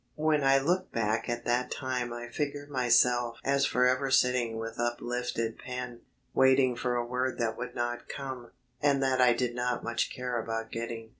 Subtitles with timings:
[0.15, 5.59] When I look back at that time I figure myself as forever sitting with uplifted
[5.59, 6.01] pen,
[6.33, 8.49] waiting for a word that would not come,
[8.81, 11.09] and that I did not much care about getting.